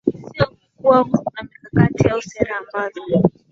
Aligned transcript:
sio 0.77 1.05
kuwa 1.05 1.23
na 1.33 1.43
mikakati 1.43 2.07
au 2.07 2.21
sera 2.21 2.55
ambazo 2.57 3.01